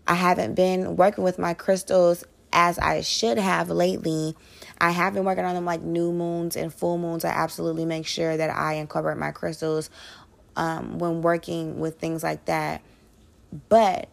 I 0.07 0.15
haven't 0.15 0.55
been 0.55 0.95
working 0.95 1.23
with 1.23 1.39
my 1.39 1.53
crystals 1.53 2.23
as 2.51 2.79
I 2.79 3.01
should 3.01 3.37
have 3.37 3.69
lately. 3.69 4.35
I 4.79 4.91
have 4.91 5.13
been 5.13 5.23
working 5.23 5.45
on 5.45 5.55
them 5.55 5.65
like 5.65 5.81
new 5.81 6.11
moons 6.11 6.55
and 6.55 6.73
full 6.73 6.97
moons. 6.97 7.25
I 7.25 7.29
absolutely 7.29 7.85
make 7.85 8.07
sure 8.07 8.35
that 8.35 8.49
I 8.49 8.75
incorporate 8.75 9.17
my 9.17 9.31
crystals 9.31 9.89
um, 10.55 10.99
when 10.99 11.21
working 11.21 11.79
with 11.79 11.99
things 11.99 12.23
like 12.23 12.45
that. 12.45 12.81
But 13.69 14.09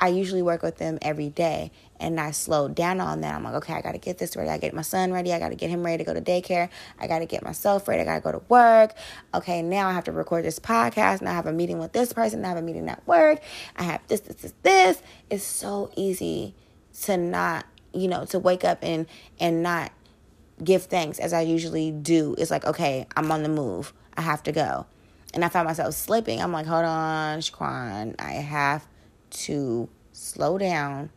I 0.00 0.08
usually 0.08 0.42
work 0.42 0.62
with 0.62 0.78
them 0.78 0.98
every 1.02 1.28
day. 1.28 1.72
And 1.98 2.18
I 2.18 2.30
slowed 2.30 2.74
down 2.74 3.00
on 3.00 3.20
that. 3.20 3.34
I'm 3.34 3.44
like, 3.44 3.54
okay, 3.54 3.74
I 3.74 3.82
got 3.82 3.92
to 3.92 3.98
get 3.98 4.16
this 4.16 4.34
ready. 4.34 4.48
I 4.48 4.56
get 4.56 4.72
my 4.72 4.82
son 4.82 5.12
ready. 5.12 5.34
I 5.34 5.38
got 5.38 5.50
to 5.50 5.54
get 5.54 5.68
him 5.68 5.84
ready 5.84 6.02
to 6.02 6.04
go 6.04 6.14
to 6.14 6.20
daycare. 6.22 6.70
I 6.98 7.06
got 7.06 7.18
to 7.18 7.26
get 7.26 7.42
myself 7.42 7.86
ready. 7.86 8.00
I 8.00 8.04
got 8.06 8.14
to 8.14 8.20
go 8.20 8.32
to 8.32 8.42
work. 8.48 8.94
Okay, 9.34 9.60
now 9.60 9.88
I 9.88 9.92
have 9.92 10.04
to 10.04 10.12
record 10.12 10.46
this 10.46 10.58
podcast. 10.58 11.20
Now 11.20 11.32
I 11.32 11.34
have 11.34 11.46
a 11.46 11.52
meeting 11.52 11.78
with 11.78 11.92
this 11.92 12.14
person. 12.14 12.42
I 12.44 12.48
have 12.48 12.56
a 12.56 12.62
meeting 12.62 12.88
at 12.88 13.06
work. 13.06 13.40
I 13.76 13.82
have 13.82 14.00
this, 14.08 14.20
this, 14.20 14.36
this, 14.36 14.54
this. 14.62 15.02
It's 15.28 15.44
so 15.44 15.90
easy 15.94 16.54
to 17.02 17.18
not, 17.18 17.66
you 17.92 18.08
know, 18.08 18.24
to 18.26 18.38
wake 18.38 18.64
up 18.64 18.78
and 18.82 19.06
and 19.38 19.62
not 19.62 19.92
give 20.62 20.84
thanks 20.84 21.18
as 21.18 21.32
I 21.32 21.42
usually 21.42 21.90
do. 21.90 22.34
It's 22.38 22.50
like, 22.50 22.64
okay, 22.64 23.06
I'm 23.16 23.30
on 23.30 23.42
the 23.42 23.48
move. 23.48 23.92
I 24.16 24.22
have 24.22 24.42
to 24.44 24.52
go. 24.52 24.86
And 25.32 25.44
I 25.44 25.48
found 25.48 25.68
myself 25.68 25.94
slipping. 25.94 26.40
I'm 26.40 26.52
like, 26.52 26.66
hold 26.66 26.84
on, 26.84 27.38
Shaquan. 27.40 28.16
I 28.18 28.32
have 28.32 28.86
to 29.30 29.88
slow 30.12 30.58
down, 30.58 31.10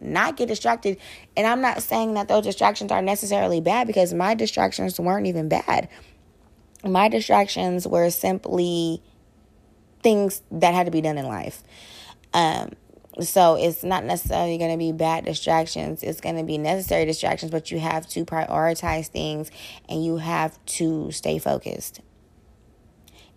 not 0.00 0.36
get 0.36 0.48
distracted. 0.48 0.98
And 1.36 1.46
I'm 1.46 1.60
not 1.60 1.82
saying 1.82 2.14
that 2.14 2.28
those 2.28 2.44
distractions 2.44 2.92
are 2.92 3.02
necessarily 3.02 3.60
bad 3.60 3.86
because 3.86 4.14
my 4.14 4.34
distractions 4.34 4.98
weren't 4.98 5.26
even 5.26 5.48
bad. 5.48 5.88
My 6.84 7.08
distractions 7.08 7.86
were 7.86 8.10
simply 8.10 9.02
things 10.02 10.42
that 10.50 10.74
had 10.74 10.86
to 10.86 10.92
be 10.92 11.00
done 11.00 11.18
in 11.18 11.26
life. 11.26 11.62
Um, 12.32 12.72
so 13.20 13.56
it's 13.56 13.82
not 13.82 14.04
necessarily 14.04 14.58
going 14.58 14.70
to 14.70 14.76
be 14.76 14.92
bad 14.92 15.24
distractions. 15.24 16.04
It's 16.04 16.20
going 16.20 16.36
to 16.36 16.44
be 16.44 16.56
necessary 16.56 17.04
distractions, 17.04 17.50
but 17.50 17.72
you 17.72 17.80
have 17.80 18.06
to 18.10 18.24
prioritize 18.24 19.08
things 19.08 19.50
and 19.88 20.04
you 20.04 20.18
have 20.18 20.64
to 20.66 21.10
stay 21.10 21.38
focused 21.38 22.00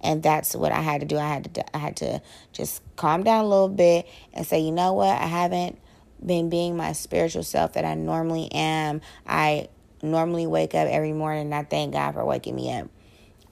and 0.01 0.22
that's 0.22 0.55
what 0.55 0.72
I 0.72 0.81
had 0.81 1.01
to 1.01 1.08
do. 1.08 1.17
I 1.17 1.27
had 1.27 1.53
to 1.53 1.75
I 1.75 1.79
had 1.79 1.96
to 1.98 2.22
just 2.51 2.81
calm 2.96 3.24
down 3.24 3.46
a 3.46 3.48
little 3.48 3.70
bit 3.70 4.08
and 4.34 4.46
say, 4.46 4.60
you 4.60 4.72
know 4.72 4.93
what, 4.93 5.10
I 5.10 5.27
haven't 5.27 5.79
been 6.24 6.50
being 6.50 6.75
my 6.75 6.93
spiritual 6.93 7.43
self 7.43 7.74
that 7.74 7.86
I 7.86 7.93
normally 7.93 8.51
am. 8.51 9.01
I 9.25 9.70
normally 10.01 10.48
wake 10.48 10.75
up 10.75 10.88
every 10.88 11.13
morning 11.13 11.46
and 11.46 11.55
I 11.55 11.63
thank 11.63 11.93
God 11.93 12.13
for 12.13 12.25
waking 12.25 12.55
me 12.55 12.74
up. 12.74 12.89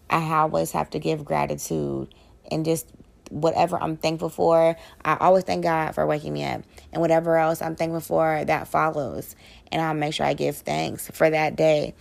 I 0.10 0.40
always 0.40 0.72
have 0.72 0.90
to 0.92 1.00
give 1.00 1.24
gratitude 1.24 2.14
and 2.52 2.66
just 2.66 2.88
whatever 3.30 3.78
I'm 3.82 3.96
thankful 3.96 4.30
for, 4.30 4.76
I 5.06 5.18
always 5.20 5.44
thank 5.44 5.64
God 5.64 5.94
for 5.94 6.06
waking 6.08 6.34
me 6.34 6.44
up. 6.46 6.64
And 6.92 7.00
whatever 7.00 7.38
else 7.38 7.62
I'm 7.62 7.76
thankful 7.76 8.02
for, 8.02 8.44
that 8.44 8.68
follows. 8.68 9.36
And 9.72 9.82
I'll 9.82 9.94
make 9.94 10.16
sure 10.16 10.26
I 10.26 10.34
give 10.34 10.58
thanks 10.58 11.10
for 11.12 11.30
that 11.30 11.56
day 11.56 11.94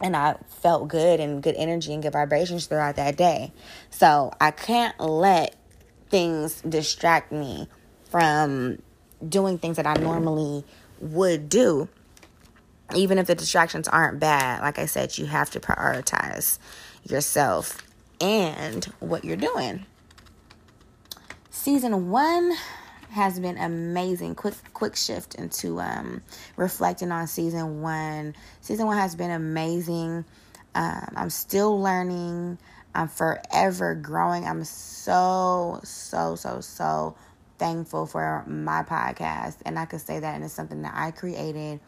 and 0.00 0.16
I 0.16 0.36
felt 0.48 0.88
good 0.88 1.20
and 1.20 1.42
good 1.42 1.54
energy 1.56 1.92
and 1.92 2.02
good 2.02 2.12
vibrations 2.12 2.66
throughout 2.66 2.96
that 2.96 3.16
day. 3.16 3.52
So 3.90 4.32
I 4.40 4.50
can't 4.50 4.98
let 4.98 5.56
things 6.08 6.60
distract 6.62 7.32
me 7.32 7.68
from 8.04 8.80
doing 9.26 9.58
things 9.58 9.76
that 9.76 9.86
I 9.86 9.94
normally 9.94 10.64
would 11.00 11.48
do. 11.48 11.88
Even 12.94 13.18
if 13.18 13.26
the 13.26 13.34
distractions 13.34 13.86
aren't 13.86 14.18
bad, 14.18 14.62
like 14.62 14.78
I 14.78 14.86
said, 14.86 15.16
you 15.16 15.26
have 15.26 15.50
to 15.50 15.60
prioritize 15.60 16.58
yourself 17.04 17.86
and 18.20 18.84
what 18.98 19.24
you're 19.24 19.36
doing. 19.36 19.86
Season 21.50 22.10
one 22.10 22.52
has 23.10 23.38
been 23.38 23.58
amazing. 23.58 24.34
Quick 24.34 24.54
quick 24.72 24.96
shift 24.96 25.34
into 25.34 25.80
um, 25.80 26.22
reflecting 26.56 27.12
on 27.12 27.26
season 27.26 27.82
one. 27.82 28.34
Season 28.60 28.86
one 28.86 28.96
has 28.96 29.14
been 29.14 29.30
amazing. 29.30 30.24
Um, 30.74 31.12
I'm 31.16 31.30
still 31.30 31.80
learning. 31.80 32.58
I'm 32.94 33.08
forever 33.08 33.94
growing. 33.94 34.44
I'm 34.44 34.64
so 34.64 35.80
so 35.84 36.36
so 36.36 36.60
so 36.60 37.16
thankful 37.58 38.06
for 38.06 38.44
my 38.46 38.82
podcast, 38.82 39.56
and 39.66 39.78
I 39.78 39.84
could 39.84 40.00
say 40.00 40.18
that, 40.18 40.34
and 40.34 40.44
it's 40.44 40.54
something 40.54 40.82
that 40.82 40.94
I 40.94 41.10
created. 41.10 41.80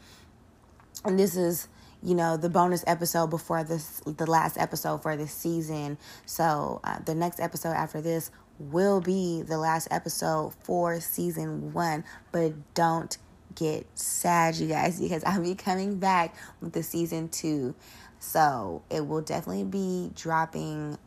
And 1.04 1.18
this 1.18 1.36
is 1.36 1.68
you 2.02 2.14
know 2.14 2.36
the 2.36 2.48
bonus 2.48 2.82
episode 2.86 3.28
before 3.28 3.62
this 3.62 4.00
the 4.04 4.26
last 4.26 4.58
episode 4.58 5.02
for 5.02 5.16
this 5.16 5.32
season 5.32 5.96
so 6.26 6.80
uh, 6.82 6.98
the 7.04 7.14
next 7.14 7.38
episode 7.38 7.70
after 7.70 8.00
this 8.00 8.30
will 8.70 9.00
be 9.00 9.42
the 9.42 9.58
last 9.58 9.88
episode 9.90 10.54
for 10.62 11.00
season 11.00 11.72
one. 11.72 12.04
But 12.30 12.74
don't 12.74 13.16
get 13.54 13.86
sad, 13.94 14.56
you 14.56 14.68
guys, 14.68 15.00
because 15.00 15.24
I'll 15.24 15.42
be 15.42 15.54
coming 15.54 15.98
back 15.98 16.34
with 16.60 16.72
the 16.72 16.82
season 16.82 17.28
two. 17.28 17.74
So 18.18 18.82
it 18.88 19.06
will 19.06 19.22
definitely 19.22 19.64
be 19.64 20.10
dropping 20.14 20.98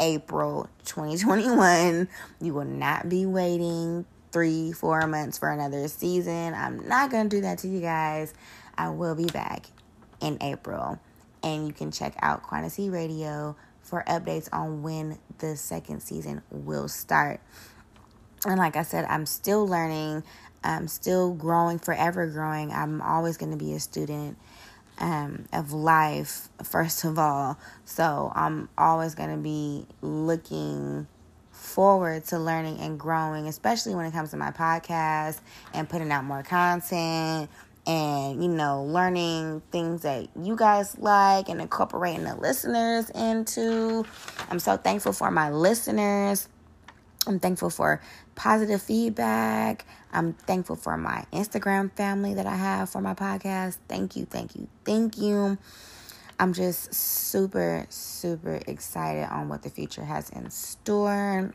April 0.00 0.68
2021. 0.84 2.08
You 2.40 2.54
will 2.54 2.64
not 2.64 3.08
be 3.08 3.24
waiting 3.24 4.04
three, 4.32 4.72
four 4.72 5.06
months 5.06 5.38
for 5.38 5.50
another 5.50 5.86
season. 5.88 6.54
I'm 6.54 6.86
not 6.88 7.10
going 7.10 7.28
to 7.28 7.36
do 7.36 7.42
that 7.42 7.58
to 7.58 7.68
you 7.68 7.80
guys. 7.80 8.34
I 8.76 8.90
will 8.90 9.14
be 9.14 9.26
back 9.26 9.66
in 10.20 10.38
April. 10.40 10.98
And 11.42 11.66
you 11.66 11.72
can 11.72 11.90
check 11.90 12.14
out 12.20 12.42
Quantity 12.42 12.90
Radio 12.90 13.56
for 13.82 14.02
updates 14.08 14.48
on 14.52 14.82
when 14.82 15.18
the 15.38 15.56
second 15.56 16.00
season 16.00 16.42
will 16.50 16.88
start. 16.88 17.40
And 18.44 18.58
like 18.58 18.76
I 18.76 18.82
said, 18.82 19.04
I'm 19.08 19.26
still 19.26 19.66
learning, 19.66 20.24
I'm 20.62 20.88
still 20.88 21.32
growing, 21.32 21.78
forever 21.78 22.26
growing. 22.26 22.72
I'm 22.72 23.00
always 23.00 23.36
going 23.36 23.52
to 23.52 23.56
be 23.56 23.72
a 23.74 23.80
student 23.80 24.36
um, 24.98 25.46
of 25.52 25.72
life, 25.72 26.48
first 26.62 27.04
of 27.04 27.18
all. 27.18 27.58
So 27.84 28.32
I'm 28.34 28.68
always 28.76 29.14
going 29.14 29.30
to 29.30 29.36
be 29.36 29.86
looking 30.00 31.06
forward 31.50 32.24
to 32.24 32.38
learning 32.38 32.78
and 32.80 32.98
growing, 32.98 33.46
especially 33.48 33.94
when 33.94 34.06
it 34.06 34.12
comes 34.12 34.30
to 34.30 34.36
my 34.36 34.50
podcast 34.50 35.40
and 35.72 35.88
putting 35.88 36.10
out 36.10 36.24
more 36.24 36.42
content, 36.42 37.50
and 37.86 38.42
you 38.42 38.48
know 38.48 38.82
learning 38.82 39.62
things 39.70 40.02
that 40.02 40.28
you 40.40 40.56
guys 40.56 40.98
like 40.98 41.48
and 41.48 41.60
incorporating 41.60 42.24
the 42.24 42.34
listeners 42.34 43.10
into. 43.10 44.04
I'm 44.50 44.58
so 44.58 44.76
thankful 44.76 45.12
for 45.12 45.30
my 45.30 45.50
listeners. 45.50 46.48
I'm 47.26 47.40
thankful 47.40 47.70
for 47.70 48.00
positive 48.34 48.82
feedback. 48.82 49.84
I'm 50.12 50.32
thankful 50.32 50.76
for 50.76 50.96
my 50.96 51.24
instagram 51.32 51.92
family 51.92 52.34
that 52.34 52.46
i 52.46 52.56
have 52.56 52.90
for 52.90 53.00
my 53.00 53.14
podcast. 53.14 53.78
Thank 53.88 54.16
you 54.16 54.24
thank 54.24 54.56
you 54.56 54.68
thank 54.84 55.18
you. 55.18 55.58
I'm 56.38 56.52
just 56.52 56.92
super 56.94 57.86
super 57.88 58.60
excited 58.66 59.28
on 59.30 59.48
what 59.48 59.62
the 59.62 59.70
future 59.70 60.04
has 60.04 60.28
in 60.30 60.50
store. 60.50 61.54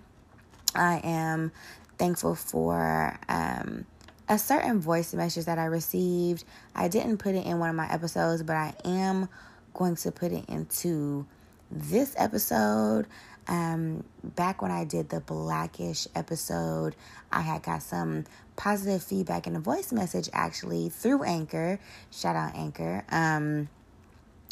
I 0.74 1.02
am 1.04 1.52
thankful 1.98 2.36
for 2.36 3.20
um 3.28 3.86
a 4.30 4.38
certain 4.38 4.80
voice 4.80 5.14
message 5.14 5.46
that 5.46 5.60
I 5.60 5.66
received. 5.66 6.44
I 6.76 6.88
didn't 6.88 7.18
put 7.18 7.36
it 7.36 7.46
in 7.46 7.60
one 7.60 7.70
of 7.70 7.76
my 7.76 7.92
episodes, 7.92 8.44
but 8.44 8.56
I 8.56 8.74
am 8.86 9.28
going 9.74 9.96
to 9.96 10.12
put 10.12 10.32
it 10.32 10.46
into 10.48 11.26
this 11.70 12.16
episode. 12.18 13.08
Um, 13.48 14.04
back 14.24 14.62
when 14.62 14.72
I 14.72 14.86
did 14.86 15.10
the 15.10 15.20
Blackish 15.20 16.08
episode, 16.16 16.96
I 17.32 17.42
had 17.42 17.64
got 17.64 17.82
some 17.82 18.26
positive 18.56 19.04
feedback 19.04 19.48
in 19.48 19.56
a 19.56 19.60
voice 19.60 19.92
message 19.92 20.30
actually 20.34 20.90
through 20.90 21.24
Anchor. 21.24 21.80
Shout 22.12 22.36
out 22.36 22.56
Anchor. 22.56 23.04
Um, 23.10 23.70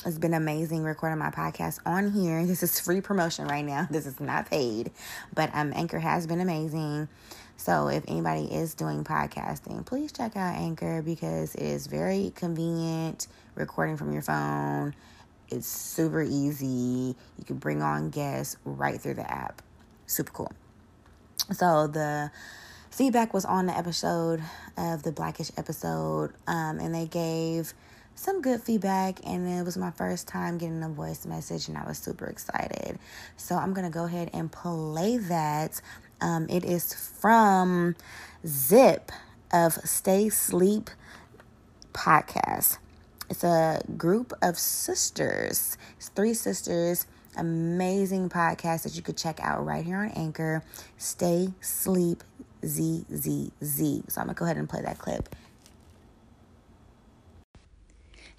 it's 0.06 0.18
been 0.18 0.34
amazing 0.34 0.84
recording 0.84 1.20
my 1.20 1.30
podcast 1.30 1.80
on 1.86 2.12
here. 2.12 2.44
This 2.48 2.64
is 2.64 2.80
free 2.80 3.02
promotion 3.02 3.48
right 3.48 3.66
now. 3.66 3.88
This 3.92 4.06
is 4.06 4.20
not 4.20 4.50
paid, 4.50 4.92
but 5.34 5.50
um, 5.54 5.74
Anchor 5.76 6.00
has 6.00 6.26
been 6.26 6.40
amazing. 6.40 7.10
So 7.60 7.90
if 7.90 8.06
anybody 8.08 8.46
is 8.46 8.74
doing 8.74 9.04
podcasting, 9.04 9.86
please 9.86 10.14
check 10.14 10.38
out 10.38 10.56
Anchor 10.56 11.02
because 11.02 11.56
it 11.56 11.62
is 11.62 11.88
very 11.88 12.32
convenient 12.34 13.28
recording 13.54 13.98
from 13.98 14.14
your 14.14 14.22
phone. 14.22 14.96
It's 15.50 15.68
super 15.68 16.24
easy. 16.24 17.18
You 17.38 17.46
can 17.46 17.58
bring 17.58 17.82
on 17.82 18.12
guests 18.12 18.56
right 18.64 19.00
through 19.00 19.16
the 19.16 19.30
app. 19.30 19.62
Super 20.08 20.32
cool. 20.32 20.54
So 21.52 21.88
the 21.88 22.32
feedback 22.92 23.34
was 23.34 23.44
on 23.44 23.66
the 23.66 23.78
episode 23.78 24.42
of 24.78 25.04
the 25.04 25.12
Blackish 25.12 25.52
episode, 25.58 26.32
um, 26.48 26.80
and 26.80 26.96
they 26.96 27.08
gave 27.08 27.74
some 28.16 28.42
good 28.42 28.64
feedback, 28.64 29.20
and 29.26 29.46
it 29.46 29.66
was 29.66 29.78
my 29.78 29.92
first 29.92 30.30
time 30.30 30.58
getting 30.58 30.82
a 30.82 30.90
voice 30.90 31.26
message, 31.26 31.68
and 31.68 31.78
I 31.78 31.86
was 31.86 31.98
super 31.98 32.28
excited. 32.28 33.00
So 33.36 33.56
I'm 33.56 33.74
gonna 33.74 33.90
go 33.90 34.06
ahead 34.06 34.30
and 34.34 34.50
play 34.50 35.18
that. 35.18 35.82
Um, 36.22 36.48
it 36.50 36.66
is 36.66 36.94
from 36.94 37.96
Zip 38.46 39.12
of 39.52 39.74
Stay 39.86 40.30
Sleep 40.30 40.90
podcast. 41.94 42.78
It's 43.30 43.44
a 43.44 43.82
group 43.98 44.34
of 44.42 44.58
sisters. 44.58 45.78
It's 45.98 46.10
three 46.10 46.34
sisters. 46.34 47.06
Amazing 47.38 48.30
podcast 48.30 48.84
that 48.84 48.96
you 48.96 49.02
could 49.02 49.18
check 49.18 49.40
out 49.42 49.66
right 49.66 49.86
here 49.86 49.98
on 49.98 50.10
Anchor. 50.10 50.64
Stay 50.98 51.50
Sleep 51.62 52.24
ZZZ. 52.66 54.04
So 54.08 54.22
I'm 54.22 54.28
gonna 54.28 54.34
go 54.34 54.46
ahead 54.46 54.58
and 54.58 54.68
play 54.68 54.82
that 54.82 54.98
clip. 54.98 55.30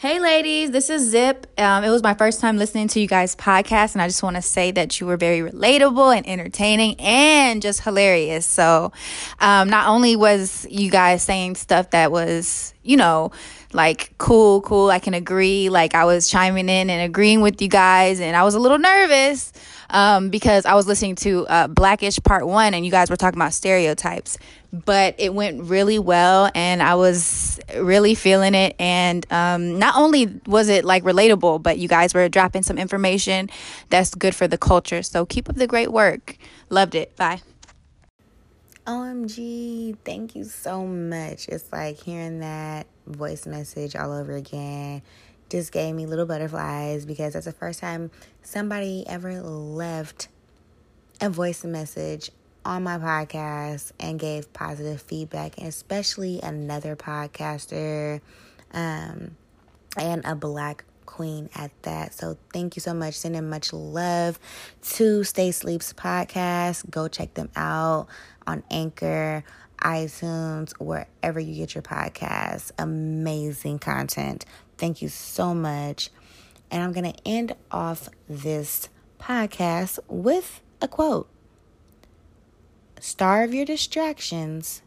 Hey, 0.00 0.18
ladies, 0.18 0.70
this 0.70 0.88
is 0.88 1.10
Zip. 1.10 1.46
Um, 1.58 1.84
it 1.84 1.90
was 1.90 2.02
my 2.02 2.14
first 2.14 2.40
time 2.40 2.56
listening 2.56 2.88
to 2.88 3.00
you 3.00 3.06
guys' 3.06 3.36
podcast, 3.36 3.92
and 3.92 4.00
I 4.00 4.06
just 4.08 4.22
want 4.22 4.36
to 4.36 4.40
say 4.40 4.70
that 4.70 4.98
you 4.98 5.06
were 5.06 5.18
very 5.18 5.40
relatable 5.40 6.16
and 6.16 6.26
entertaining 6.26 6.98
and 6.98 7.60
just 7.60 7.82
hilarious. 7.82 8.46
So, 8.46 8.92
um, 9.40 9.68
not 9.68 9.88
only 9.88 10.16
was 10.16 10.66
you 10.70 10.90
guys 10.90 11.22
saying 11.22 11.56
stuff 11.56 11.90
that 11.90 12.10
was, 12.10 12.72
you 12.82 12.96
know, 12.96 13.32
like 13.74 14.14
cool, 14.16 14.62
cool, 14.62 14.88
I 14.88 15.00
can 15.00 15.12
agree, 15.12 15.68
like 15.68 15.94
I 15.94 16.06
was 16.06 16.30
chiming 16.30 16.70
in 16.70 16.88
and 16.88 17.02
agreeing 17.02 17.42
with 17.42 17.60
you 17.60 17.68
guys, 17.68 18.20
and 18.20 18.34
I 18.34 18.42
was 18.42 18.54
a 18.54 18.58
little 18.58 18.78
nervous 18.78 19.52
um, 19.90 20.30
because 20.30 20.64
I 20.64 20.76
was 20.76 20.86
listening 20.86 21.16
to 21.16 21.46
uh, 21.46 21.68
Blackish 21.68 22.18
Part 22.24 22.46
One, 22.46 22.72
and 22.72 22.86
you 22.86 22.90
guys 22.90 23.10
were 23.10 23.16
talking 23.16 23.38
about 23.38 23.52
stereotypes. 23.52 24.38
But 24.72 25.16
it 25.18 25.34
went 25.34 25.64
really 25.64 25.98
well, 25.98 26.50
and 26.54 26.80
I 26.80 26.94
was 26.94 27.58
really 27.76 28.14
feeling 28.14 28.54
it. 28.54 28.76
And 28.78 29.26
um, 29.32 29.78
not 29.80 29.96
only 29.96 30.40
was 30.46 30.68
it 30.68 30.84
like 30.84 31.02
relatable, 31.02 31.62
but 31.62 31.78
you 31.78 31.88
guys 31.88 32.14
were 32.14 32.28
dropping 32.28 32.62
some 32.62 32.78
information 32.78 33.50
that's 33.88 34.14
good 34.14 34.34
for 34.34 34.46
the 34.46 34.58
culture. 34.58 35.02
So 35.02 35.26
keep 35.26 35.48
up 35.48 35.56
the 35.56 35.66
great 35.66 35.92
work. 35.92 36.36
Loved 36.68 36.94
it. 36.94 37.16
Bye. 37.16 37.40
OMG, 38.86 39.96
thank 40.04 40.34
you 40.34 40.44
so 40.44 40.86
much. 40.86 41.48
It's 41.48 41.70
like 41.72 41.98
hearing 41.98 42.40
that 42.40 42.86
voice 43.06 43.46
message 43.46 43.96
all 43.96 44.12
over 44.12 44.32
again 44.32 45.02
just 45.50 45.72
gave 45.72 45.94
me 45.94 46.06
little 46.06 46.26
butterflies 46.26 47.04
because 47.04 47.34
that's 47.34 47.46
the 47.46 47.52
first 47.52 47.80
time 47.80 48.10
somebody 48.42 49.04
ever 49.06 49.42
left 49.42 50.28
a 51.20 51.28
voice 51.28 51.64
message 51.64 52.30
on 52.64 52.82
my 52.82 52.98
podcast 52.98 53.92
and 53.98 54.18
gave 54.18 54.52
positive 54.52 55.00
feedback, 55.00 55.58
especially 55.58 56.40
another 56.42 56.96
podcaster 56.96 58.20
um, 58.72 59.36
and 59.96 60.24
a 60.24 60.34
black 60.34 60.84
queen 61.06 61.50
at 61.54 61.70
that. 61.82 62.14
So 62.14 62.36
thank 62.52 62.76
you 62.76 62.80
so 62.80 62.94
much. 62.94 63.14
Sending 63.14 63.48
much 63.48 63.72
love 63.72 64.38
to 64.82 65.24
Stay 65.24 65.50
Sleeps 65.50 65.92
podcast. 65.92 66.88
Go 66.90 67.08
check 67.08 67.34
them 67.34 67.50
out 67.56 68.06
on 68.46 68.62
Anchor, 68.70 69.44
iTunes, 69.82 70.72
wherever 70.78 71.40
you 71.40 71.54
get 71.54 71.74
your 71.74 71.82
podcasts. 71.82 72.70
Amazing 72.78 73.80
content. 73.80 74.44
Thank 74.78 75.02
you 75.02 75.08
so 75.08 75.54
much. 75.54 76.10
And 76.70 76.82
I'm 76.82 76.92
going 76.92 77.12
to 77.12 77.20
end 77.26 77.54
off 77.70 78.08
this 78.28 78.88
podcast 79.18 79.98
with 80.08 80.60
a 80.80 80.88
quote 80.88 81.28
Starve 83.00 83.54
your 83.54 83.64
distractions, 83.64 84.82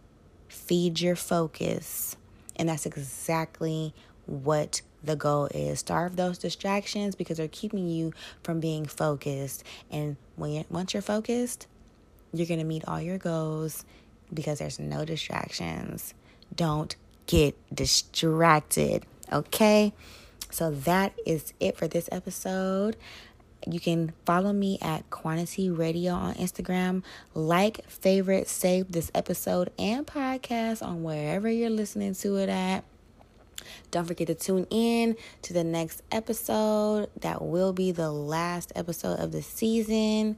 feed 0.48 1.02
your 1.02 1.16
focus. 1.16 2.16
And 2.56 2.70
that's 2.70 2.86
exactly 2.86 3.94
what 4.26 4.82
the 5.04 5.16
goal 5.16 5.48
is. 5.48 5.80
Starve 5.80 6.16
those 6.16 6.38
distractions 6.38 7.16
because 7.16 7.38
they're 7.38 7.48
keeping 7.48 7.90
you 7.90 8.14
from 8.44 8.60
being 8.60 8.86
focused. 8.86 9.64
And 9.92 10.16
when 10.36 10.52
you, 10.52 10.66
once 10.70 10.94
you're 10.94 11.02
focused, 11.02 11.68
you're 12.32 12.48
going 12.48 12.60
to 12.60 12.66
meet 12.66 12.86
all 12.88 13.02
your 13.02 13.18
goals 13.18 13.84
because 14.34 14.60
there's 14.60 14.80
no 14.80 15.06
distractions. 15.06 16.14
Don't 16.56 16.96
get 17.26 17.56
distracted. 17.74 19.06
Okay? 19.32 19.94
So 20.50 20.70
that 20.70 21.14
is 21.26 21.54
it 21.60 21.78
for 21.78 21.88
this 21.88 22.08
episode. 22.12 22.96
You 23.68 23.80
can 23.80 24.14
follow 24.26 24.54
me 24.54 24.78
at 24.82 25.10
Quantity 25.10 25.70
Radio 25.70 26.14
on 26.14 26.34
Instagram. 26.36 27.04
Like, 27.34 27.90
favorite, 27.90 28.48
save 28.48 28.92
this 28.92 29.12
episode 29.16 29.72
and 29.80 30.06
podcast 30.06 30.86
on 30.86 31.04
wherever 31.04 31.50
you're 31.50 31.70
listening 31.70 32.14
to 32.16 32.38
it 32.38 32.50
at. 32.50 32.84
Don't 33.92 34.06
forget 34.06 34.28
to 34.28 34.36
tune 34.36 34.68
in 34.70 35.16
to 35.44 35.54
the 35.54 35.64
next 35.64 36.02
episode. 36.12 37.10
That 37.22 37.42
will 37.42 37.74
be 37.74 37.92
the 37.92 38.12
last 38.12 38.72
episode 38.76 39.20
of 39.20 39.32
the 39.32 39.42
season. 39.42 40.38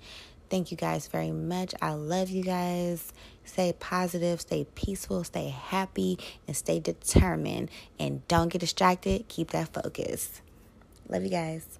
Thank 0.50 0.72
you 0.72 0.78
guys 0.78 1.08
very 1.08 1.32
much. 1.32 1.74
I 1.82 1.94
love 1.94 2.30
you 2.30 2.44
guys. 2.44 3.12
Stay 3.44 3.74
positive, 3.80 4.42
stay 4.42 4.66
peaceful, 4.76 5.24
stay 5.24 5.50
happy, 5.50 6.20
and 6.48 6.56
stay 6.56 6.80
determined. 6.80 7.70
And 8.00 8.28
don't 8.28 8.50
get 8.50 8.60
distracted. 8.60 9.28
Keep 9.28 9.52
that 9.52 9.74
focus. 9.74 10.42
Love 11.10 11.24
you 11.24 11.30
guys. 11.30 11.80